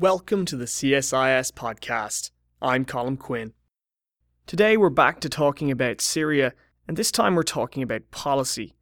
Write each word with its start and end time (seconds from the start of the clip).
Welcome 0.00 0.44
to 0.46 0.56
the 0.56 0.64
CSIS 0.64 1.52
podcast. 1.52 2.32
I'm 2.60 2.84
Colm 2.84 3.16
Quinn. 3.16 3.52
Today 4.44 4.76
we're 4.76 4.90
back 4.90 5.20
to 5.20 5.28
talking 5.28 5.70
about 5.70 6.00
Syria, 6.00 6.52
and 6.88 6.96
this 6.96 7.12
time 7.12 7.36
we're 7.36 7.44
talking 7.44 7.80
about 7.80 8.10
policy. 8.10 8.74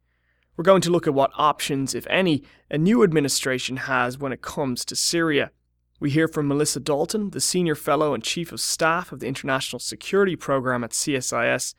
We're 0.57 0.63
going 0.63 0.81
to 0.81 0.89
look 0.89 1.05
at 1.05 1.13
what 1.13 1.29
options, 1.35 1.93
if 1.93 2.07
any, 2.09 2.41
a 2.71 2.79
new 2.79 3.03
administration 3.03 3.77
has 3.77 4.17
when 4.17 4.33
it 4.33 4.41
comes 4.41 4.83
to 4.85 4.95
Syria. 4.95 5.51
We 5.99 6.09
hear 6.09 6.27
from 6.27 6.47
Melissa 6.47 6.79
Dalton, 6.79 7.29
the 7.29 7.39
Senior 7.39 7.75
Fellow 7.75 8.15
and 8.15 8.23
Chief 8.23 8.51
of 8.51 8.59
Staff 8.59 9.11
of 9.11 9.19
the 9.19 9.27
International 9.27 9.79
Security 9.79 10.35
Programme 10.35 10.83
at 10.83 10.93
CSIS, 10.93 11.75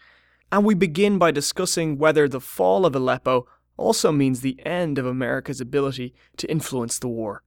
and 0.52 0.64
we 0.64 0.74
begin 0.74 1.18
by 1.18 1.32
discussing 1.32 1.98
whether 1.98 2.28
the 2.28 2.40
fall 2.40 2.86
of 2.86 2.94
Aleppo 2.94 3.48
also 3.76 4.12
means 4.12 4.42
the 4.42 4.64
end 4.64 4.96
of 4.96 5.06
America's 5.06 5.60
ability 5.60 6.14
to 6.36 6.48
influence 6.48 7.00
the 7.00 7.08
war. 7.08 7.43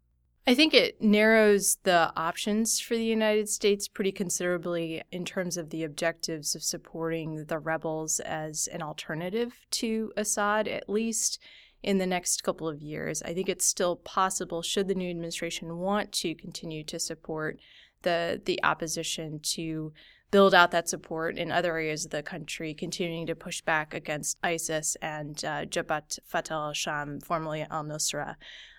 I 0.49 0.55
think 0.55 0.73
it 0.73 1.01
narrows 1.01 1.77
the 1.83 2.13
options 2.15 2.79
for 2.79 2.95
the 2.95 3.03
United 3.03 3.49
States 3.49 3.89
pretty 3.89 4.13
considerably 4.13 5.03
in 5.11 5.25
terms 5.25 5.57
of 5.57 5.71
the 5.71 5.83
objectives 5.83 6.55
of 6.55 6.63
supporting 6.63 7.43
the 7.47 7.59
rebels 7.59 8.21
as 8.21 8.67
an 8.67 8.81
alternative 8.81 9.65
to 9.71 10.13
Assad, 10.15 10.69
at 10.69 10.87
least 10.87 11.37
in 11.83 11.97
the 11.97 12.07
next 12.07 12.45
couple 12.45 12.69
of 12.69 12.81
years. 12.81 13.21
I 13.23 13.33
think 13.33 13.49
it's 13.49 13.65
still 13.65 13.97
possible, 13.97 14.61
should 14.61 14.87
the 14.87 14.95
new 14.95 15.09
administration 15.09 15.79
want 15.79 16.13
to 16.13 16.33
continue 16.33 16.85
to 16.85 16.97
support 16.97 17.59
the 18.03 18.41
the 18.45 18.63
opposition 18.63 19.41
to 19.41 19.91
build 20.31 20.53
out 20.53 20.71
that 20.71 20.87
support 20.87 21.37
in 21.37 21.51
other 21.51 21.73
areas 21.73 22.05
of 22.05 22.11
the 22.11 22.23
country, 22.23 22.73
continuing 22.73 23.25
to 23.27 23.35
push 23.35 23.59
back 23.61 23.93
against 23.93 24.37
ISIS 24.43 24.95
and 25.01 25.43
uh, 25.43 25.65
Jabhat 25.65 26.19
Fatah 26.25 26.53
al-Sham, 26.53 27.19
formerly 27.19 27.65
al-Nusra 27.69 28.35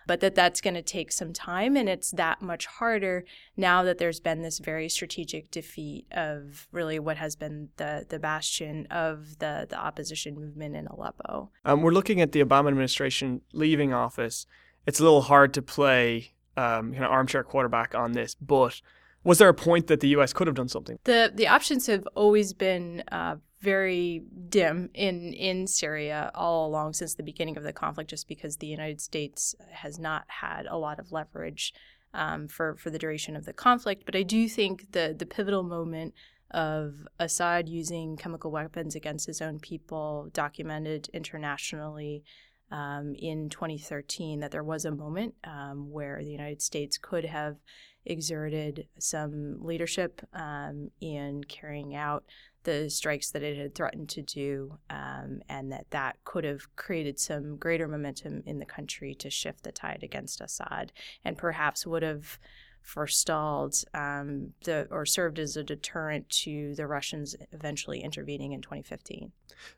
but 0.08 0.20
that 0.20 0.34
that's 0.34 0.60
going 0.60 0.74
to 0.74 0.82
take 0.82 1.12
some 1.12 1.32
time 1.32 1.76
and 1.76 1.88
it's 1.88 2.10
that 2.12 2.42
much 2.42 2.66
harder 2.66 3.24
now 3.56 3.84
that 3.84 3.98
there's 3.98 4.18
been 4.18 4.42
this 4.42 4.58
very 4.58 4.88
strategic 4.88 5.50
defeat 5.52 6.06
of 6.10 6.66
really 6.72 6.98
what 6.98 7.18
has 7.18 7.36
been 7.36 7.68
the 7.76 8.04
the 8.08 8.18
bastion 8.18 8.86
of 8.90 9.38
the 9.38 9.66
the 9.68 9.76
opposition 9.76 10.34
movement 10.34 10.74
in 10.74 10.86
Aleppo. 10.88 11.50
Um, 11.64 11.82
we're 11.82 11.92
looking 11.92 12.20
at 12.20 12.32
the 12.32 12.42
Obama 12.42 12.68
administration 12.68 13.42
leaving 13.52 13.92
office. 13.92 14.46
It's 14.86 14.98
a 14.98 15.02
little 15.02 15.22
hard 15.22 15.52
to 15.54 15.62
play 15.62 16.32
um, 16.56 16.92
kind 16.92 17.04
of 17.04 17.10
armchair 17.10 17.44
quarterback 17.44 17.94
on 17.94 18.12
this, 18.12 18.34
but 18.34 18.80
was 19.24 19.38
there 19.38 19.48
a 19.50 19.54
point 19.54 19.88
that 19.88 20.00
the 20.00 20.08
U.S. 20.08 20.32
could 20.32 20.46
have 20.46 20.56
done 20.56 20.68
something? 20.68 20.98
The 21.04 21.30
the 21.34 21.48
options 21.48 21.86
have 21.86 22.08
always 22.14 22.54
been 22.54 23.04
uh, 23.12 23.36
very 23.60 24.22
dim 24.48 24.90
in 24.94 25.32
in 25.32 25.66
Syria 25.66 26.30
all 26.34 26.66
along 26.66 26.94
since 26.94 27.14
the 27.14 27.22
beginning 27.22 27.56
of 27.56 27.64
the 27.64 27.72
conflict, 27.72 28.10
just 28.10 28.28
because 28.28 28.56
the 28.56 28.66
United 28.66 29.00
States 29.00 29.54
has 29.70 29.98
not 29.98 30.24
had 30.28 30.66
a 30.66 30.76
lot 30.76 30.98
of 30.98 31.12
leverage 31.12 31.74
um, 32.14 32.48
for 32.48 32.76
for 32.76 32.90
the 32.90 32.98
duration 32.98 33.36
of 33.36 33.44
the 33.44 33.52
conflict. 33.52 34.04
But 34.06 34.16
I 34.16 34.22
do 34.22 34.48
think 34.48 34.92
the 34.92 35.14
the 35.16 35.26
pivotal 35.26 35.62
moment 35.62 36.14
of 36.50 37.06
Assad 37.18 37.68
using 37.68 38.16
chemical 38.16 38.50
weapons 38.50 38.94
against 38.94 39.26
his 39.26 39.42
own 39.42 39.58
people, 39.58 40.28
documented 40.32 41.08
internationally. 41.12 42.24
Um, 42.70 43.14
in 43.18 43.48
2013, 43.48 44.40
that 44.40 44.50
there 44.50 44.62
was 44.62 44.84
a 44.84 44.90
moment 44.90 45.36
um, 45.42 45.90
where 45.90 46.22
the 46.22 46.30
United 46.30 46.60
States 46.60 46.98
could 46.98 47.24
have 47.24 47.56
exerted 48.04 48.88
some 48.98 49.56
leadership 49.60 50.20
um, 50.34 50.90
in 51.00 51.44
carrying 51.44 51.94
out 51.94 52.24
the 52.68 52.90
strikes 52.90 53.30
that 53.30 53.42
it 53.42 53.56
had 53.56 53.74
threatened 53.74 54.10
to 54.10 54.20
do, 54.20 54.76
um, 54.90 55.40
and 55.48 55.72
that 55.72 55.86
that 55.88 56.22
could 56.24 56.44
have 56.44 56.74
created 56.76 57.18
some 57.18 57.56
greater 57.56 57.88
momentum 57.88 58.42
in 58.44 58.58
the 58.58 58.66
country 58.66 59.14
to 59.14 59.30
shift 59.30 59.62
the 59.62 59.72
tide 59.72 60.00
against 60.02 60.42
Assad, 60.42 60.92
and 61.24 61.38
perhaps 61.38 61.86
would 61.86 62.02
have 62.02 62.38
forestalled 62.82 63.74
um, 63.94 64.52
the 64.64 64.86
or 64.90 65.06
served 65.06 65.38
as 65.38 65.56
a 65.56 65.64
deterrent 65.64 66.28
to 66.28 66.74
the 66.74 66.86
Russians 66.86 67.34
eventually 67.52 68.00
intervening 68.00 68.52
in 68.52 68.60
2015. 68.60 69.32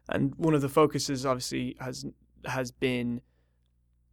And 0.08 0.34
one 0.34 0.54
of 0.54 0.60
the 0.60 0.68
focuses, 0.68 1.24
obviously, 1.24 1.76
has 1.78 2.04
has 2.46 2.72
been 2.72 3.20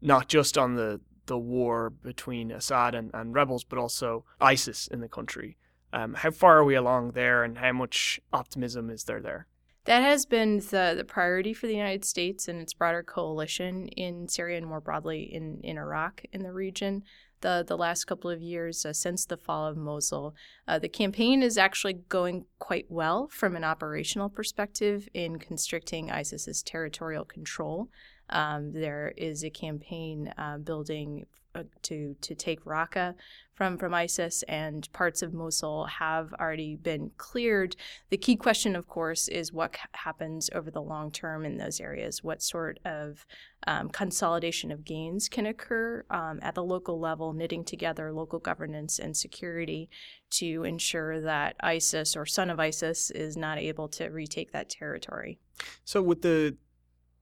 not 0.01 0.27
just 0.27 0.55
on 0.55 0.75
the 0.75 1.01
the 1.25 1.39
war 1.39 1.89
between 1.89 2.51
Assad 2.51 2.93
and, 2.93 3.09
and 3.15 3.33
rebels, 3.33 3.63
but 3.63 3.79
also 3.79 4.23
ISIS 4.39 4.85
in 4.85 5.01
the 5.01 5.09
country. 5.09 5.57
Um, 5.97 6.13
how 6.13 6.29
far 6.29 6.59
are 6.59 6.63
we 6.63 6.75
along 6.75 7.11
there, 7.11 7.43
and 7.43 7.57
how 7.57 7.71
much 7.71 8.19
optimism 8.31 8.91
is 8.91 9.05
there 9.05 9.19
there? 9.19 9.47
That 9.85 10.03
has 10.03 10.27
been 10.27 10.57
the, 10.57 10.93
the 10.95 11.05
priority 11.07 11.53
for 11.53 11.65
the 11.65 11.75
United 11.75 12.05
States 12.05 12.47
and 12.47 12.61
its 12.61 12.73
broader 12.73 13.01
coalition 13.01 13.87
in 13.87 14.27
Syria 14.27 14.57
and 14.57 14.67
more 14.67 14.81
broadly 14.81 15.23
in, 15.23 15.59
in 15.63 15.77
Iraq 15.77 16.23
in 16.31 16.43
the 16.43 16.53
region. 16.53 17.03
The, 17.41 17.63
the 17.65 17.77
last 17.77 18.05
couple 18.05 18.29
of 18.29 18.41
years 18.41 18.85
uh, 18.85 18.93
since 18.93 19.25
the 19.25 19.37
fall 19.37 19.65
of 19.65 19.77
Mosul. 19.77 20.35
Uh, 20.67 20.77
the 20.79 20.89
campaign 20.89 21.41
is 21.41 21.57
actually 21.57 21.93
going 21.93 22.45
quite 22.59 22.87
well 22.89 23.27
from 23.27 23.55
an 23.55 23.63
operational 23.63 24.27
perspective 24.27 25.07
in 25.13 25.39
constricting 25.39 26.11
ISIS's 26.11 26.61
territorial 26.63 27.25
control. 27.25 27.89
Um, 28.29 28.71
there 28.73 29.13
is 29.17 29.43
a 29.43 29.49
campaign 29.49 30.33
uh, 30.37 30.57
building 30.57 31.25
uh, 31.57 31.63
to 31.81 32.15
to 32.21 32.35
take 32.35 32.63
Raqqa 32.65 33.15
from 33.55 33.77
from 33.77 33.93
ISIS, 33.93 34.43
and 34.43 34.87
parts 34.93 35.23
of 35.23 35.33
Mosul 35.33 35.85
have 35.85 36.31
already 36.33 36.75
been 36.75 37.09
cleared. 37.17 37.75
The 38.09 38.17
key 38.17 38.35
question, 38.35 38.75
of 38.75 38.87
course, 38.87 39.27
is 39.27 39.51
what 39.51 39.75
happens 39.93 40.49
over 40.53 40.69
the 40.69 40.81
long 40.81 41.11
term 41.11 41.45
in 41.45 41.57
those 41.57 41.79
areas. 41.79 42.23
What 42.23 42.43
sort 42.43 42.79
of 42.85 43.25
um, 43.65 43.89
consolidation 43.89 44.71
of 44.71 44.85
gains 44.85 45.27
can 45.27 45.47
occur 45.47 46.05
um, 46.11 46.39
at 46.43 46.53
the 46.53 46.63
local 46.63 46.99
level, 46.99 47.33
knitting 47.33 47.63
together 47.63 48.13
local 48.13 48.39
governance 48.39 48.99
and 48.99 49.17
security 49.17 49.89
to 50.31 50.63
ensure 50.63 51.21
that 51.21 51.55
ISIS 51.61 52.15
or 52.15 52.27
son 52.27 52.51
of 52.51 52.59
ISIS 52.59 53.09
is 53.09 53.35
not 53.35 53.57
able 53.57 53.87
to 53.89 54.09
retake 54.09 54.51
that 54.51 54.69
territory. 54.69 55.39
So, 55.85 56.03
with 56.03 56.21
the 56.21 56.55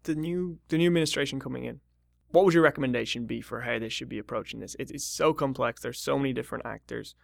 the 0.05 0.15
new 0.15 0.59
the 0.69 0.77
new 0.77 0.87
administration 0.87 1.39
coming 1.39 1.65
in, 1.65 1.81
what 2.29 2.45
would 2.45 2.53
your 2.53 2.63
recommendation 2.63 3.25
be 3.25 3.41
for 3.41 3.61
how 3.61 3.77
they 3.79 3.89
should 3.89 4.09
be 4.09 4.19
approaching 4.19 4.59
this? 4.59 4.75
It, 4.79 4.91
it's 4.91 5.05
so 5.05 5.33
complex. 5.33 5.81
There's 5.81 5.99
so 5.99 6.17
many 6.17 6.33
different 6.33 6.65
actors. 6.65 7.15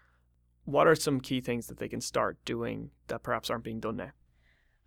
What 0.66 0.88
are 0.88 0.96
some 0.96 1.22
key 1.22 1.42
things 1.42 1.68
that 1.68 1.80
they 1.80 1.88
can 1.88 2.02
start 2.02 2.38
doing 2.46 2.92
that 3.08 3.24
perhaps 3.24 3.50
aren't 3.50 3.64
being 3.64 3.80
done 3.80 3.98
now? 3.98 4.12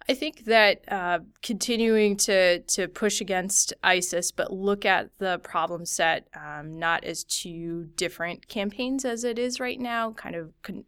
I 0.07 0.13
think 0.13 0.45
that 0.45 0.85
uh, 0.93 1.21
continuing 1.41 2.17
to 2.19 2.61
to 2.61 2.89
push 2.89 3.23
against 3.23 3.73
ISIS, 3.83 4.33
but 4.33 4.53
look 4.53 4.85
at 4.85 5.11
the 5.19 5.39
problem 5.39 5.87
set 5.87 6.29
um, 6.37 6.79
not 6.79 7.05
as 7.05 7.25
two 7.25 7.85
different 7.97 8.47
campaigns 8.47 9.07
as 9.07 9.25
it 9.25 9.39
is 9.39 9.61
right 9.61 9.81
now, 9.81 10.13
kind 10.13 10.37
of 10.37 10.53
con- 10.63 10.85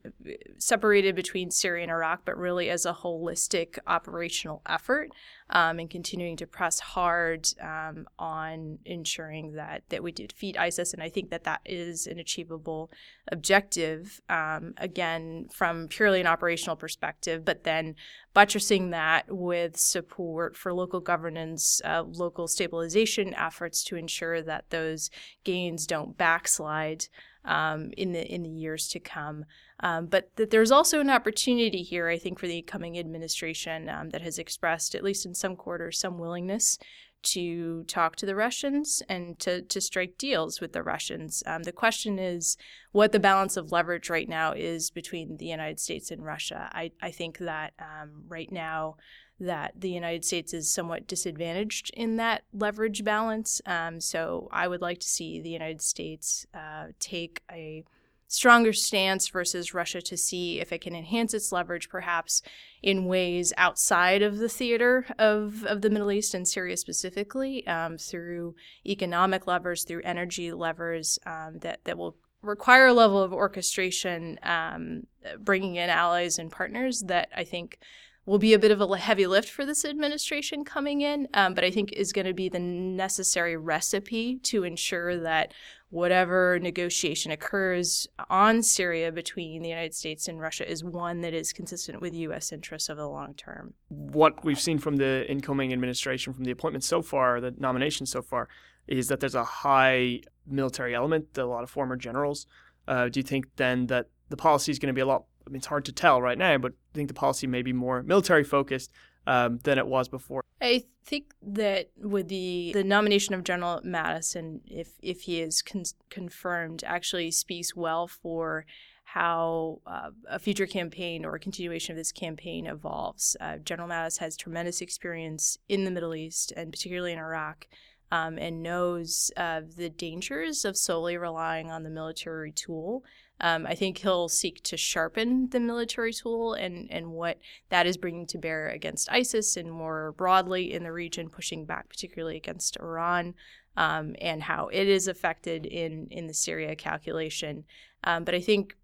separated 0.59 1.15
between 1.15 1.51
Syria 1.51 1.85
and 1.85 1.91
Iraq, 1.91 2.23
but 2.27 2.37
really 2.37 2.69
as 2.69 2.85
a 2.85 2.93
holistic 2.93 3.79
operational 3.87 4.61
effort 4.67 5.11
um, 5.51 5.79
and 5.79 5.89
continuing 5.89 6.37
to 6.37 6.47
press 6.47 6.81
hard 6.81 7.47
um, 7.61 8.07
on 8.19 8.79
ensuring 8.85 9.53
that 9.53 9.83
that 9.91 10.03
we 10.03 10.13
defeat 10.13 10.59
ISIS. 10.59 10.93
And 10.93 11.03
I 11.03 11.09
think 11.09 11.31
that 11.31 11.45
that 11.45 11.61
is 11.65 12.07
an 12.07 12.19
achievable 12.19 12.91
objective. 13.31 14.21
Um, 14.29 14.75
again, 14.77 15.47
from 15.53 15.89
purely 15.89 16.21
an 16.21 16.27
operational 16.27 16.77
perspective, 16.77 17.45
but 17.45 17.65
then 17.65 17.95
buttressing 18.35 18.91
that 18.91 19.25
with 19.29 19.77
support 19.77 20.57
for 20.57 20.73
local 20.73 21.01
governance, 21.01 21.81
uh, 21.85 22.03
local 22.07 22.49
stabilization 22.49 23.33
efforts 23.35 23.85
to 23.85 23.97
ensure 23.97 24.43
that 24.43 24.71
those 24.71 25.11
gains 25.45 25.87
don't 25.87 26.19
backslide 26.19 27.07
um, 27.47 27.91
in 27.97 28.13
the 28.13 28.27
in 28.27 28.43
the 28.43 28.51
years 28.51 28.89
to 28.89 29.01
come. 29.01 29.45
Um, 29.81 30.07
but 30.07 30.31
that 30.37 30.51
there's 30.51 30.71
also 30.71 31.01
an 31.01 31.11
opportunity 31.11 31.83
here, 31.83 32.09
I 32.09 32.19
think, 32.19 32.39
for 32.39 32.47
the 32.47 32.63
coming 32.63 32.99
administration 32.99 33.89
um, 33.89 34.11
that 34.11 34.23
has 34.23 34.39
expressed, 34.39 34.95
at 34.95 35.05
least 35.05 35.27
in 35.27 35.35
some 35.35 35.57
quarters, 35.57 36.01
some 36.01 36.19
willingness 36.19 36.79
to 37.23 37.85
talk 37.85 38.17
to 38.17 38.27
the 38.27 38.37
Russians 38.37 39.03
and 39.09 39.39
to, 39.41 39.63
to 39.63 39.81
strike 39.81 40.17
deals 40.19 40.61
with 40.61 40.73
the 40.73 40.83
Russians. 40.83 41.43
Um, 41.47 41.65
the 41.65 41.73
question 41.73 42.19
is 42.19 42.57
what 42.93 43.13
the 43.13 43.19
balance 43.19 43.57
of 43.57 43.73
leverage 43.73 44.09
right 44.09 44.29
now 44.29 44.53
is 44.53 44.91
between 44.91 45.37
the 45.37 45.47
United 45.47 45.81
States 45.81 46.11
and 46.11 46.25
Russia. 46.25 46.71
I, 46.73 46.93
I 47.03 47.11
think 47.11 47.39
that 47.39 47.73
um, 47.79 48.25
right 48.29 48.51
now 48.51 48.97
that 49.39 49.73
the 49.79 49.91
United 49.91 50.25
States 50.25 50.55
is 50.55 50.73
somewhat 50.73 51.07
disadvantaged 51.07 51.91
in 51.95 52.17
that 52.17 52.45
leverage 52.53 53.05
balance. 53.05 53.61
Um, 53.67 54.01
so 54.01 54.49
I 54.51 54.67
would 54.67 54.81
like 54.81 55.01
to 55.01 55.07
see 55.07 55.41
the 55.41 55.51
United 55.51 55.83
States 55.83 56.47
uh, 56.55 56.87
take 56.99 57.43
a 57.51 57.85
stronger 58.29 58.73
stance 58.73 59.29
versus 59.29 59.75
Russia 59.75 60.01
to 60.03 60.17
see 60.17 60.61
if 60.61 60.73
it 60.73 60.81
can 60.81 60.95
enhance 60.95 61.35
its 61.35 61.53
leverage, 61.53 61.89
perhaps 61.89 62.43
in 62.83 63.07
ways 63.07 63.53
outside 63.57 64.23
of 64.23 64.39
the 64.39 64.49
theater 64.49 65.07
of, 65.19 65.65
of 65.65 65.83
the 65.83 65.91
Middle 65.91 66.13
East 66.13 66.35
and 66.35 66.47
Syria 66.47 66.77
specifically, 66.77 67.67
um, 67.67 67.99
through 67.99 68.55
economic 68.85 69.47
levers, 69.47 69.85
through 69.85 70.03
energy 70.05 70.53
levers 70.53 71.19
um, 71.27 71.59
that, 71.61 71.81
that 71.85 71.99
will 71.99 72.17
require 72.43 72.87
a 72.87 72.93
level 72.93 73.23
of 73.23 73.33
orchestration, 73.33 74.39
um, 74.43 75.07
bringing 75.39 75.77
in 75.77 75.91
allies 75.91 76.39
and 76.39 76.51
partners 76.51 77.03
that 77.07 77.29
I 77.35 77.45
think 77.45 77.79
will 78.27 78.39
be 78.39 78.53
a 78.53 78.59
bit 78.59 78.73
of 78.73 78.81
a 78.81 78.97
heavy 78.99 79.27
lift 79.27 79.49
for 79.49 79.65
this 79.65 79.85
administration 79.85 80.65
coming 80.65 81.01
in, 81.01 81.29
um, 81.33 81.55
but 81.55 81.63
I 81.63 81.71
think 81.71 81.93
is 81.93 82.13
going 82.13 82.27
to 82.27 82.35
be 82.35 82.49
the 82.49 82.59
necessary 82.59 83.57
recipe 83.57 84.37
to 84.45 84.65
ensure 84.65 85.21
that 85.21 85.55
whatever 85.91 86.59
negotiation 86.61 87.31
occurs 87.31 88.07
on 88.29 88.63
Syria 88.63 89.13
between 89.13 89.63
the 89.63 89.69
United 89.69 89.95
States 89.95 90.29
and 90.29 90.41
Russia 90.41 90.69
is 90.69 90.83
one 90.83 91.21
that 91.21 91.33
is 91.33 91.53
consistent 91.53 92.01
with 92.01 92.15
U.S. 92.15 92.53
interests 92.53 92.91
over 92.91 93.01
the 93.01 93.09
long 93.09 93.35
term. 93.35 93.75
What 93.89 94.45
we've 94.45 94.61
seen 94.61 94.79
from 94.79 94.97
the 94.97 95.25
incoming 95.31 95.73
administration, 95.73 96.33
from 96.33 96.45
the 96.45 96.51
appointments 96.51 96.87
so 96.87 97.03
far, 97.03 97.41
the 97.41 97.55
nominations 97.59 98.11
so 98.11 98.23
far, 98.23 98.49
is 98.89 99.09
that 99.09 99.21
there's 99.21 99.35
a 99.35 99.45
high 99.45 100.21
military 100.47 100.95
element, 100.95 101.37
a 101.39 101.47
lot 101.47 101.63
of 101.63 101.71
former 101.71 101.97
generals. 101.97 102.47
Uh, 102.89 103.09
do 103.09 103.21
you 103.21 103.25
think 103.25 103.47
then 103.57 103.87
that 103.87 104.07
the 104.29 104.37
policy 104.37 104.71
is 104.73 104.79
going 104.79 104.89
to 104.89 104.93
be 104.93 105.01
a 105.01 105.07
lot? 105.07 105.25
I 105.47 105.51
mean, 105.51 105.59
it's 105.59 105.67
hard 105.67 105.85
to 105.85 105.93
tell 105.93 106.21
right 106.21 106.39
now, 106.39 106.59
but 106.59 106.73
I 106.73 106.97
think 106.97 107.09
the 107.09 107.15
policy 107.15 107.47
may 107.47 107.63
be 107.63 107.73
more 107.73 108.03
military 108.03 108.43
focused 108.43 108.91
um, 109.27 109.59
than 109.65 109.79
it 109.79 109.87
was 109.87 110.09
before. 110.09 110.43
I 110.61 110.85
think 111.05 111.35
that 111.43 111.91
with 111.99 112.29
the 112.29 112.73
the 112.73 112.85
nomination 112.85 113.35
of 113.35 113.45
General 113.45 113.81
Mattis, 113.85 114.37
if 114.67 114.93
if 115.03 115.23
he 115.23 115.41
is 115.41 115.63
con- 115.63 115.85
confirmed, 116.11 116.83
actually 116.87 117.31
speaks 117.31 117.77
well 117.77 118.07
for 118.07 118.65
how 119.05 119.81
uh, 119.87 120.11
a 120.29 120.39
future 120.39 120.67
campaign 120.67 121.25
or 121.25 121.37
a 121.37 121.41
continuation 121.41 121.93
of 121.93 121.97
this 121.97 122.13
campaign 122.13 122.67
evolves. 122.67 123.37
Uh, 123.41 123.57
General 123.59 123.89
Mattis 123.89 124.19
has 124.19 124.37
tremendous 124.37 124.81
experience 124.81 125.59
in 125.69 125.85
the 125.85 125.91
Middle 125.91 126.15
East 126.15 126.53
and 126.57 126.73
particularly 126.73 127.13
in 127.13 127.19
Iraq. 127.19 127.67
Um, 128.13 128.39
and 128.39 128.63
knows 128.63 129.33
uh, 129.37 129.63
the 129.77 129.91
dangers 129.91 130.65
of 130.65 130.77
solely 130.77 131.17
relying 131.17 131.73
on 131.73 131.83
the 131.83 131.91
military 131.91 132.53
tool 132.53 133.03
um, 133.41 133.67
I 133.67 133.75
think 133.75 133.99
he'll 133.99 134.29
seek 134.29 134.63
to 134.65 134.77
sharpen 134.77 135.51
the 135.51 135.61
military 135.61 136.13
tool 136.13 136.55
and, 136.55 136.91
and 136.91 137.13
what 137.13 137.39
that 137.69 137.87
is 137.87 137.97
bringing 137.97 138.27
to 138.29 138.39
bear 138.39 138.69
against 138.69 139.11
ISIS 139.11 139.57
and 139.57 139.71
more 139.71 140.13
broadly 140.13 140.73
in 140.73 140.85
the 140.85 140.93
region, 140.93 141.29
pushing 141.29 141.65
back 141.67 141.89
particularly 141.89 142.37
against 142.37 142.79
Iran 142.81 143.35
um, 143.77 144.17
and 144.21 144.43
how 144.43 144.69
it 144.69 144.89
is 144.89 145.07
affected 145.07 145.67
in, 145.67 146.09
in 146.11 146.27
the 146.27 146.35
Syria 146.35 146.75
calculation. 146.75 147.65
Um, 148.05 148.25
but 148.25 148.35
I 148.35 148.41
think 148.41 148.77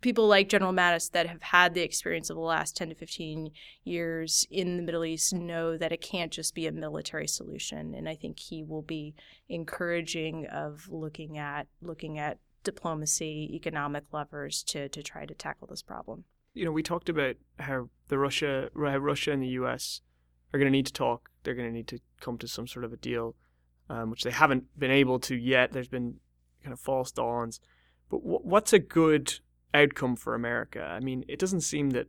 people 0.00 0.28
like 0.28 0.48
General 0.48 0.72
Mattis 0.72 1.10
that 1.10 1.26
have 1.26 1.42
had 1.42 1.74
the 1.74 1.82
experience 1.82 2.30
of 2.30 2.36
the 2.36 2.42
last 2.42 2.76
10 2.76 2.90
to 2.90 2.94
15 2.94 3.50
years 3.84 4.46
in 4.50 4.76
the 4.76 4.82
Middle 4.82 5.04
East 5.04 5.34
know 5.34 5.76
that 5.76 5.92
it 5.92 6.00
can't 6.00 6.32
just 6.32 6.54
be 6.54 6.66
a 6.66 6.72
military 6.72 7.26
solution. 7.26 7.94
And 7.94 8.08
I 8.08 8.14
think 8.14 8.38
he 8.38 8.62
will 8.62 8.82
be 8.82 9.14
encouraging 9.48 10.46
of 10.46 10.88
looking 10.88 11.36
at 11.36 11.66
looking 11.82 12.18
at 12.18 12.38
diplomacy, 12.64 13.50
economic 13.54 14.04
levers 14.12 14.62
to 14.64 14.88
to 14.88 15.02
try 15.02 15.26
to 15.26 15.34
tackle 15.34 15.66
this 15.68 15.82
problem. 15.82 16.24
You 16.54 16.64
know, 16.64 16.72
we 16.72 16.82
talked 16.82 17.08
about 17.08 17.36
how 17.58 17.88
the 18.08 18.18
Russia, 18.18 18.70
how 18.74 18.98
Russia 18.98 19.32
and 19.32 19.42
the 19.42 19.48
U.S. 19.48 20.00
are 20.52 20.58
going 20.58 20.66
to 20.66 20.76
need 20.76 20.86
to 20.86 20.92
talk. 20.92 21.30
They're 21.42 21.54
going 21.54 21.68
to 21.68 21.74
need 21.74 21.88
to 21.88 22.00
come 22.20 22.38
to 22.38 22.48
some 22.48 22.66
sort 22.66 22.84
of 22.84 22.92
a 22.92 22.96
deal, 22.96 23.36
um, 23.88 24.10
which 24.10 24.24
they 24.24 24.30
haven't 24.30 24.64
been 24.78 24.90
able 24.90 25.18
to 25.20 25.36
yet. 25.36 25.72
There's 25.72 25.88
been 25.88 26.16
kind 26.62 26.72
of 26.72 26.80
false 26.80 27.12
dawns. 27.12 27.60
But 28.10 28.18
w- 28.18 28.40
what's 28.42 28.72
a 28.72 28.78
good 28.78 29.38
outcome 29.72 30.16
for 30.16 30.34
America? 30.34 30.82
I 30.82 31.00
mean, 31.00 31.24
it 31.28 31.38
doesn't 31.38 31.62
seem 31.62 31.90
that 31.90 32.08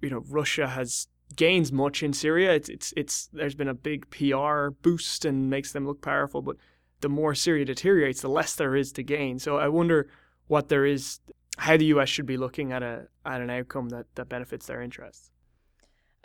you 0.00 0.10
know 0.10 0.24
Russia 0.28 0.68
has 0.68 1.08
gains 1.36 1.72
much 1.72 2.02
in 2.02 2.12
Syria. 2.12 2.52
It's 2.52 2.68
it's 2.68 2.94
it's 2.96 3.28
there's 3.32 3.54
been 3.54 3.68
a 3.68 3.74
big 3.74 4.10
PR 4.10 4.70
boost 4.82 5.24
and 5.24 5.50
makes 5.50 5.72
them 5.72 5.86
look 5.86 6.02
powerful, 6.02 6.42
but 6.42 6.56
the 7.00 7.08
more 7.08 7.34
Syria 7.34 7.64
deteriorates, 7.64 8.20
the 8.20 8.28
less 8.28 8.54
there 8.54 8.76
is 8.76 8.92
to 8.92 9.02
gain. 9.02 9.38
So 9.38 9.58
I 9.58 9.68
wonder 9.68 10.08
what 10.46 10.68
there 10.68 10.84
is, 10.84 11.20
how 11.58 11.76
the 11.76 11.86
U.S. 11.86 12.08
should 12.08 12.26
be 12.26 12.36
looking 12.36 12.72
at 12.72 12.82
a 12.82 13.08
at 13.24 13.40
an 13.40 13.50
outcome 13.50 13.90
that, 13.90 14.06
that 14.14 14.28
benefits 14.28 14.66
their 14.66 14.82
interests. 14.82 15.30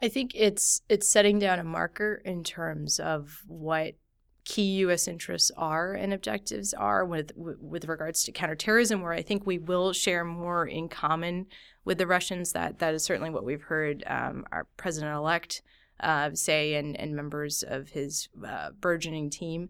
I 0.02 0.10
think 0.10 0.32
it's 0.36 0.82
it's 0.90 1.08
setting 1.08 1.40
down 1.40 1.60
a 1.60 1.64
marker 1.64 2.22
in 2.26 2.44
terms 2.44 3.00
of 3.00 3.44
what 3.48 3.96
key 4.44 4.78
U.S. 4.78 5.08
interests 5.08 5.52
are 5.58 5.94
and 5.94 6.14
objectives 6.14 6.74
are 6.74 7.06
with 7.06 7.32
with 7.36 7.86
regards 7.86 8.24
to 8.24 8.32
counterterrorism, 8.32 9.02
where 9.02 9.14
I 9.14 9.22
think 9.22 9.46
we 9.46 9.58
will 9.58 9.94
share 9.94 10.24
more 10.24 10.66
in 10.66 10.90
common 10.90 11.48
with 11.84 11.98
the 11.98 12.08
Russians. 12.08 12.52
That 12.52 12.80
that 12.80 12.94
is 12.94 13.04
certainly 13.04 13.30
what 13.30 13.46
we've 13.46 13.64
heard 13.64 14.04
um, 14.08 14.46
our 14.52 14.68
president 14.78 15.16
elect 15.16 15.62
uh, 16.00 16.32
say 16.34 16.76
and 16.76 17.00
and 17.00 17.16
members 17.16 17.64
of 17.64 17.90
his 17.90 18.30
uh, 18.46 18.72
burgeoning 18.80 19.30
team. 19.30 19.70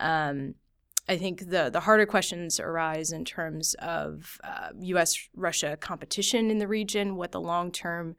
Um, 0.00 0.54
I 1.08 1.16
think 1.16 1.50
the 1.50 1.70
the 1.70 1.80
harder 1.80 2.06
questions 2.06 2.58
arise 2.58 3.12
in 3.12 3.24
terms 3.24 3.74
of 3.74 4.38
uh, 4.42 4.70
U.S. 4.80 5.28
Russia 5.34 5.76
competition 5.76 6.50
in 6.50 6.58
the 6.58 6.68
region, 6.68 7.16
what 7.16 7.32
the 7.32 7.40
long 7.40 7.70
term 7.70 8.16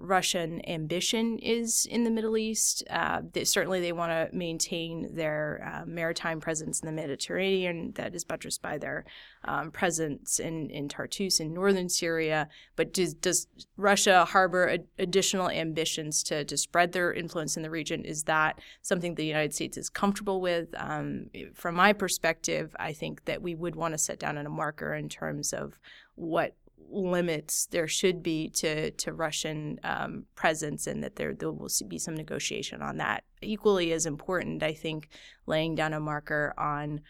Russian 0.00 0.66
ambition 0.66 1.38
is 1.38 1.86
in 1.86 2.04
the 2.04 2.10
Middle 2.10 2.38
East. 2.38 2.82
Uh, 2.88 3.20
they, 3.32 3.44
certainly, 3.44 3.80
they 3.80 3.92
want 3.92 4.10
to 4.10 4.34
maintain 4.34 5.14
their 5.14 5.62
uh, 5.62 5.84
maritime 5.86 6.40
presence 6.40 6.80
in 6.80 6.86
the 6.86 6.92
Mediterranean 6.92 7.92
that 7.96 8.14
is 8.14 8.24
buttressed 8.24 8.62
by 8.62 8.78
their 8.78 9.04
um, 9.44 9.70
presence 9.70 10.40
in, 10.40 10.70
in 10.70 10.88
Tartus 10.88 11.38
in 11.38 11.52
northern 11.52 11.90
Syria. 11.90 12.48
But 12.76 12.94
does, 12.94 13.12
does 13.12 13.46
Russia 13.76 14.24
harbor 14.24 14.78
additional 14.98 15.50
ambitions 15.50 16.22
to, 16.24 16.44
to 16.44 16.56
spread 16.56 16.92
their 16.92 17.12
influence 17.12 17.58
in 17.58 17.62
the 17.62 17.70
region? 17.70 18.04
Is 18.04 18.24
that 18.24 18.58
something 18.80 19.14
the 19.14 19.26
United 19.26 19.54
States 19.54 19.76
is 19.76 19.90
comfortable 19.90 20.40
with? 20.40 20.68
Um, 20.78 21.26
from 21.54 21.74
my 21.74 21.92
perspective, 21.92 22.74
I 22.80 22.94
think 22.94 23.26
that 23.26 23.42
we 23.42 23.54
would 23.54 23.76
want 23.76 23.92
to 23.92 23.98
set 23.98 24.18
down 24.18 24.38
a 24.38 24.48
marker 24.48 24.94
in 24.94 25.10
terms 25.10 25.52
of 25.52 25.78
what 26.14 26.54
limits 26.90 27.66
there 27.66 27.88
should 27.88 28.22
be 28.22 28.48
to 28.48 28.90
to 28.90 29.12
Russian 29.12 29.78
um, 29.84 30.26
presence, 30.34 30.86
and 30.86 31.02
that 31.02 31.16
there 31.16 31.34
there 31.34 31.50
will 31.50 31.70
be 31.88 31.98
some 31.98 32.14
negotiation 32.14 32.82
on 32.82 32.98
that. 32.98 33.24
Equally 33.42 33.92
as 33.92 34.06
important, 34.06 34.62
I 34.62 34.72
think, 34.72 35.08
laying 35.46 35.74
down 35.74 35.92
a 35.92 36.00
marker 36.00 36.54
on. 36.58 37.00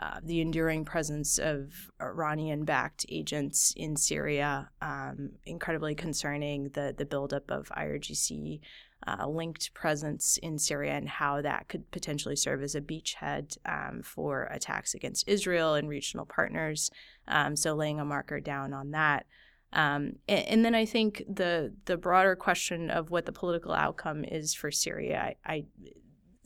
Uh, 0.00 0.20
the 0.22 0.40
enduring 0.40 0.84
presence 0.84 1.38
of 1.38 1.72
Iranian-backed 2.00 3.04
agents 3.08 3.72
in 3.76 3.96
Syria, 3.96 4.70
um, 4.80 5.30
incredibly 5.44 5.96
concerning. 5.96 6.68
The 6.68 6.94
the 6.96 7.06
buildup 7.06 7.50
of 7.50 7.68
IRGC 7.70 8.60
uh, 9.06 9.26
linked 9.26 9.72
presence 9.74 10.36
in 10.38 10.58
Syria 10.58 10.92
and 10.92 11.08
how 11.08 11.40
that 11.42 11.68
could 11.68 11.90
potentially 11.90 12.36
serve 12.36 12.62
as 12.62 12.74
a 12.74 12.80
beachhead 12.80 13.56
um, 13.64 14.02
for 14.02 14.44
attacks 14.50 14.94
against 14.94 15.28
Israel 15.28 15.74
and 15.74 15.88
regional 15.88 16.26
partners. 16.26 16.90
Um, 17.26 17.56
so 17.56 17.74
laying 17.74 18.00
a 18.00 18.04
marker 18.04 18.40
down 18.40 18.72
on 18.72 18.90
that. 18.92 19.26
Um, 19.72 20.14
and, 20.26 20.46
and, 20.46 20.64
then 20.64 20.74
I 20.74 20.86
think 20.86 21.22
the 21.28 21.74
the 21.84 21.98
broader 21.98 22.34
question 22.34 22.88
of 22.88 23.10
what 23.10 23.26
the 23.26 23.32
political 23.32 23.74
outcome 23.74 24.24
is 24.24 24.54
for 24.54 24.70
Syria, 24.70 25.34
I, 25.44 25.52
I 25.52 25.64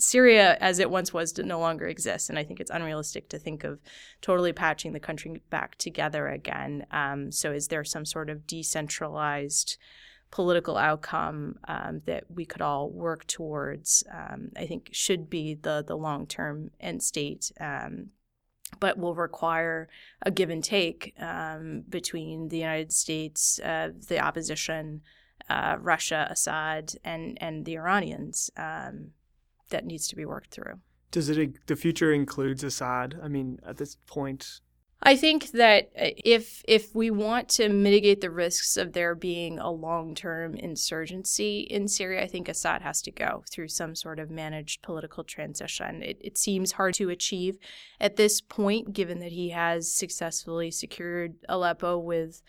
Syria, 0.02 0.56
as 0.60 0.80
it 0.80 0.90
once 0.90 1.12
was, 1.12 1.38
no 1.38 1.60
longer 1.60 1.86
exists, 1.86 2.28
and 2.28 2.36
I 2.36 2.42
think 2.42 2.58
it's 2.58 2.70
unrealistic 2.70 3.28
to 3.28 3.38
think 3.38 3.62
of 3.62 3.78
totally 4.20 4.52
patching 4.52 4.92
the 4.92 5.00
country 5.00 5.40
back 5.48 5.78
together 5.78 6.26
again. 6.26 6.84
Um, 6.90 7.30
so, 7.30 7.52
is 7.52 7.68
there 7.68 7.84
some 7.84 8.04
sort 8.04 8.28
of 8.28 8.44
decentralized 8.44 9.78
political 10.32 10.76
outcome 10.76 11.58
um, 11.68 12.02
that 12.06 12.24
we 12.28 12.44
could 12.44 12.60
all 12.60 12.90
work 12.90 13.24
towards? 13.28 14.02
Um, 14.12 14.50
I 14.56 14.66
think 14.66 14.88
should 14.92 15.30
be 15.30 15.54
the 15.54 15.84
the 15.86 15.96
long 15.96 16.26
term 16.26 16.70
end 16.80 17.04
state 17.04 17.52
um, 17.60 18.08
but 18.80 18.98
will 18.98 19.14
require 19.14 19.88
a 20.22 20.30
give 20.30 20.50
and 20.50 20.64
take 20.64 21.14
um, 21.20 21.84
between 21.88 22.48
the 22.48 22.58
United 22.58 22.92
States, 22.92 23.60
uh, 23.60 23.90
the 24.08 24.18
opposition, 24.18 25.02
uh, 25.48 25.76
Russia, 25.80 26.26
Assad, 26.30 26.94
and 27.04 27.36
and 27.40 27.64
the 27.64 27.76
Iranians 27.76 28.50
um, 28.56 29.10
that 29.70 29.84
needs 29.84 30.08
to 30.08 30.16
be 30.16 30.24
worked 30.24 30.50
through. 30.50 30.80
Does 31.10 31.28
it 31.28 31.66
the 31.66 31.76
future 31.76 32.12
includes 32.12 32.64
Assad? 32.64 33.18
I 33.22 33.28
mean, 33.28 33.58
at 33.66 33.76
this 33.76 33.96
point, 34.06 34.60
I 35.04 35.16
think 35.16 35.50
that 35.50 35.90
uh, 36.00 36.10
if 36.24 36.62
if 36.68 36.94
we 36.94 37.10
want 37.10 37.48
to 37.50 37.68
mitigate 37.68 38.20
the 38.20 38.30
risks 38.30 38.76
of 38.76 38.92
there 38.92 39.16
being 39.16 39.58
a 39.58 39.70
long-term 39.70 40.54
insurgency 40.54 41.60
in 41.62 41.88
Syria, 41.88 42.22
I 42.22 42.28
think 42.28 42.48
Assad 42.48 42.82
has 42.82 43.02
to 43.02 43.10
go 43.10 43.42
through 43.50 43.68
some 43.68 43.96
sort 43.96 44.20
of 44.20 44.30
managed 44.30 44.82
political 44.82 45.24
transition. 45.24 46.02
It, 46.02 46.18
it 46.20 46.38
seems 46.38 46.72
hard 46.72 46.94
to 46.94 47.10
achieve 47.10 47.58
at 48.00 48.16
this 48.16 48.40
point, 48.40 48.92
given 48.92 49.18
that 49.18 49.32
he 49.32 49.50
has 49.50 49.92
successfully 49.92 50.70
secured 50.70 51.34
Aleppo 51.48 51.98
with 51.98 52.42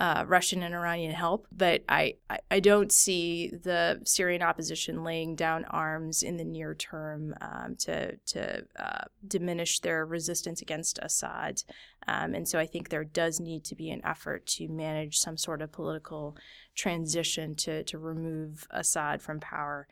uh, 0.00 0.24
Russian 0.26 0.62
and 0.62 0.74
Iranian 0.74 1.12
help. 1.12 1.46
But 1.52 1.84
I, 1.88 2.14
I, 2.50 2.60
don't 2.60 2.90
see 2.90 3.50
the 3.50 4.00
Syrian 4.04 4.42
opposition 4.42 5.04
laying 5.04 5.36
down 5.36 5.64
arms 5.66 6.22
in 6.22 6.36
the 6.36 6.44
near 6.44 6.74
term 6.74 7.34
um, 7.40 7.76
to, 7.80 8.16
to 8.16 8.64
uh, 8.78 9.04
diminish 9.26 9.80
their 9.80 10.04
resistance 10.04 10.60
against 10.60 10.98
Assad. 11.00 11.62
Um, 12.08 12.34
and 12.34 12.48
so 12.48 12.58
I 12.58 12.66
think 12.66 12.88
there 12.88 13.04
does 13.04 13.38
need 13.38 13.64
to 13.66 13.76
be 13.76 13.90
an 13.90 14.04
effort 14.04 14.46
to 14.46 14.68
manage 14.68 15.18
some 15.18 15.36
sort 15.36 15.62
of 15.62 15.70
political 15.70 16.36
transition 16.74 17.54
to, 17.56 17.84
to 17.84 17.98
remove 17.98 18.66
Assad 18.70 19.22
from 19.22 19.38
power 19.40 19.86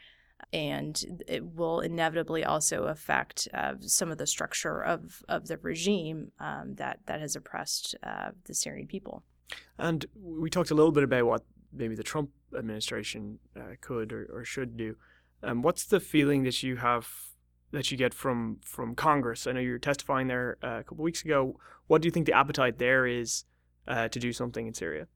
and 0.53 1.23
it 1.29 1.45
will 1.45 1.81
inevitably 1.81 2.45
also 2.45 2.85
affect 2.85 3.49
uh, 3.55 3.75
some 3.81 4.11
of 4.11 4.19
the 4.19 4.27
structure 4.27 4.83
of, 4.83 5.23
of 5.29 5.47
the 5.47 5.57
regime 5.59 6.33
um, 6.41 6.75
that, 6.75 6.99
that 7.07 7.21
has 7.21 7.37
oppressed 7.37 7.95
uh, 8.03 8.31
the 8.45 8.55
Syrian 8.55 8.87
people. 8.87 9.23
And 9.79 10.05
we 10.15 10.51
talked 10.51 10.71
a 10.71 10.75
little 10.75 10.93
bit 10.93 11.05
about 11.05 11.27
what 11.27 11.45
maybe 11.73 11.95
the 11.95 12.03
Trump 12.03 12.31
administration 12.57 13.39
uh, 13.57 13.75
could 13.81 14.13
or, 14.13 14.29
or, 14.33 14.45
should 14.45 14.77
do. 14.77 14.97
Um, 15.43 15.63
what's 15.63 15.85
the 15.87 16.01
feeling 16.01 16.45
that 16.45 16.63
you 16.63 16.77
have 16.77 17.09
that 17.73 17.91
you 17.91 17.97
get 17.97 18.13
from 18.15 18.59
from 18.63 18.95
Congress? 18.95 19.47
I 19.47 19.53
know 19.53 19.61
you 19.61 19.73
were 19.73 19.79
testifying 19.79 20.29
there 20.29 20.59
uh, 20.63 20.81
a 20.81 20.85
couple 20.85 21.03
weeks 21.03 21.25
ago. 21.25 21.59
What 21.87 22.03
do 22.03 22.07
you 22.07 22.13
think 22.13 22.27
the 22.27 22.37
appetite 22.37 22.79
there 22.79 23.07
is 23.07 23.45
uh, 23.89 24.09
to 24.09 24.19
do 24.19 24.33
something 24.33 24.67
in 24.67 24.75
Syria? 24.75 25.07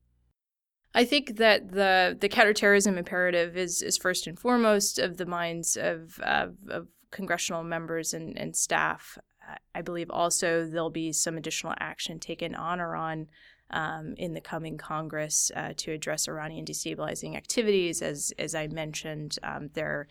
I 0.93 1.05
think 1.05 1.37
that 1.37 1.71
the 1.71 2.17
the 2.19 2.29
counterterrorism 2.29 2.97
imperative 2.97 3.55
is 3.55 3.81
is 3.81 3.97
first 3.97 4.27
and 4.27 4.37
foremost 4.37 4.99
of 4.99 5.17
the 5.17 5.25
minds 5.25 5.77
of 5.77 6.19
of, 6.19 6.55
of 6.69 6.87
congressional 7.11 7.63
members 7.63 8.13
and, 8.13 8.37
and 8.37 8.55
staff. 8.55 9.17
I 9.73 9.81
believe 9.81 10.09
also 10.09 10.65
there'll 10.65 10.89
be 10.89 11.13
some 11.13 11.37
additional 11.37 11.73
action 11.79 12.19
taken 12.19 12.53
on 12.53 12.81
Iran 12.81 13.27
um, 13.71 14.13
in 14.17 14.33
the 14.33 14.41
coming 14.41 14.77
Congress 14.77 15.51
uh, 15.55 15.73
to 15.77 15.91
address 15.91 16.27
Iranian 16.27 16.65
destabilizing 16.65 17.35
activities. 17.35 18.01
As 18.01 18.33
as 18.37 18.55
I 18.55 18.67
mentioned, 18.67 19.37
um, 19.43 19.69
their 19.73 20.07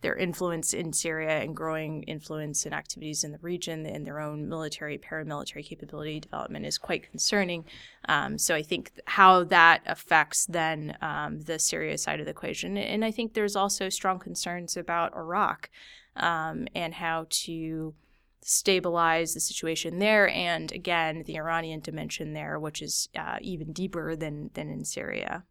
their 0.00 0.16
influence 0.16 0.72
in 0.72 0.92
Syria 0.92 1.40
and 1.40 1.54
growing 1.54 2.02
influence 2.04 2.64
and 2.64 2.74
activities 2.74 3.22
in 3.22 3.32
the 3.32 3.38
region 3.42 3.84
and 3.84 4.06
their 4.06 4.18
own 4.18 4.48
military 4.48 4.98
paramilitary 4.98 5.64
capability 5.64 6.20
development 6.20 6.64
is 6.64 6.78
quite 6.78 7.10
concerning. 7.10 7.64
Um, 8.08 8.38
so 8.38 8.54
I 8.54 8.62
think 8.62 8.92
how 9.04 9.44
that 9.44 9.82
affects 9.86 10.46
then 10.46 10.96
um, 11.02 11.40
the 11.40 11.58
Syria 11.58 11.98
side 11.98 12.20
of 12.20 12.26
the 12.26 12.30
equation, 12.30 12.76
and 12.78 13.04
I 13.04 13.10
think 13.10 13.34
there's 13.34 13.56
also 13.56 13.88
strong 13.88 14.18
concerns 14.18 14.76
about 14.76 15.14
Iraq 15.14 15.68
um, 16.16 16.66
and 16.74 16.94
how 16.94 17.26
to 17.30 17.94
stabilize 18.42 19.34
the 19.34 19.40
situation 19.40 19.98
there, 19.98 20.28
and 20.28 20.72
again, 20.72 21.24
the 21.26 21.36
Iranian 21.36 21.80
dimension 21.80 22.32
there, 22.32 22.58
which 22.58 22.80
is 22.82 23.08
uh, 23.16 23.36
even 23.40 23.72
deeper 23.72 24.16
than, 24.16 24.50
than 24.54 24.70
in 24.70 24.84
Syria. 24.84 25.44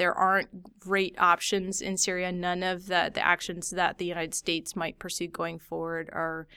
there 0.00 0.14
aren't 0.14 0.80
great 0.80 1.14
options 1.18 1.82
in 1.82 1.94
Syria. 1.94 2.32
None 2.32 2.62
of 2.62 2.86
the, 2.86 3.10
the 3.12 3.22
actions 3.22 3.68
that 3.68 3.98
the 3.98 4.06
United 4.06 4.32
States 4.32 4.74
might 4.74 4.98
pursue 4.98 5.28
going 5.28 5.58
forward 5.58 6.08
are 6.14 6.48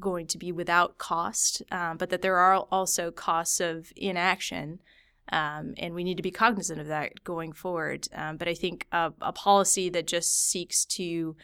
going 0.00 0.26
to 0.26 0.36
be 0.36 0.50
without 0.50 0.98
cost, 0.98 1.62
um, 1.70 1.96
but 1.96 2.10
that 2.10 2.22
there 2.22 2.38
are 2.38 2.56
also 2.72 3.12
costs 3.12 3.60
of 3.60 3.92
inaction 3.94 4.80
um, 5.30 5.74
and 5.76 5.94
we 5.94 6.04
need 6.04 6.16
to 6.16 6.22
be 6.22 6.30
cognizant 6.30 6.80
of 6.80 6.86
that 6.86 7.24
going 7.24 7.52
forward. 7.52 8.08
Um, 8.14 8.36
but 8.36 8.48
I 8.48 8.54
think 8.54 8.86
a, 8.92 9.12
a, 9.20 9.32
policy 9.32 9.90
that 9.90 10.06
just 10.06 10.50
seeks 10.50 10.84
to 10.86 11.36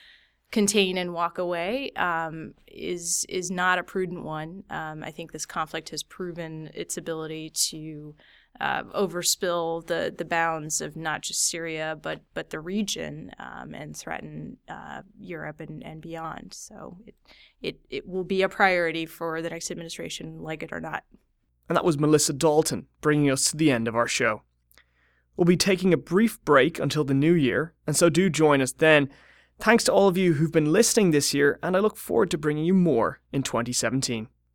contain 0.50 0.96
and 0.96 1.12
walk 1.12 1.38
away 1.38 1.90
um, 1.96 2.54
is 2.66 3.26
is 3.28 3.50
not 3.50 3.78
a 3.78 3.82
prudent 3.82 4.22
one. 4.22 4.64
Um, 4.70 5.02
I 5.02 5.10
think 5.10 5.32
this 5.32 5.46
conflict 5.46 5.90
has 5.90 6.02
proven 6.02 6.70
its 6.74 6.96
ability 6.96 7.50
to 7.70 8.14
uh, 8.60 8.84
overspill 8.84 9.86
the 9.86 10.14
the 10.16 10.24
bounds 10.24 10.80
of 10.80 10.96
not 10.96 11.22
just 11.22 11.48
Syria 11.48 11.98
but 12.00 12.20
but 12.34 12.50
the 12.50 12.60
region 12.60 13.32
um, 13.38 13.74
and 13.74 13.96
threaten 13.96 14.58
uh, 14.68 15.02
Europe 15.18 15.60
and, 15.60 15.82
and 15.82 16.00
beyond. 16.00 16.54
So 16.54 16.98
it, 17.04 17.14
it 17.60 17.80
it 17.90 18.08
will 18.08 18.24
be 18.24 18.42
a 18.42 18.48
priority 18.48 19.06
for 19.06 19.42
the 19.42 19.50
next 19.50 19.70
administration, 19.70 20.40
like 20.40 20.62
it 20.62 20.72
or 20.72 20.80
not. 20.80 21.02
And 21.68 21.76
that 21.76 21.84
was 21.84 21.98
Melissa 21.98 22.32
Dalton, 22.32 22.86
bringing 23.00 23.30
us 23.30 23.50
to 23.50 23.56
the 23.56 23.70
end 23.70 23.88
of 23.88 23.96
our 23.96 24.08
show. 24.08 24.42
We'll 25.36 25.44
be 25.46 25.56
taking 25.56 25.92
a 25.92 25.98
brief 25.98 26.42
break 26.44 26.78
until 26.78 27.04
the 27.04 27.14
new 27.14 27.32
year, 27.32 27.74
and 27.86 27.96
so 27.96 28.08
do 28.08 28.30
join 28.30 28.60
us 28.60 28.72
then. 28.72 29.08
Thanks 29.58 29.84
to 29.84 29.92
all 29.92 30.08
of 30.08 30.16
you 30.16 30.34
who've 30.34 30.52
been 30.52 30.72
listening 30.72 31.10
this 31.10 31.34
year, 31.34 31.58
and 31.62 31.76
I 31.76 31.80
look 31.80 31.96
forward 31.96 32.30
to 32.30 32.38
bringing 32.38 32.64
you 32.64 32.74
more 32.74 33.20
in 33.32 33.42
2017. 33.42 34.28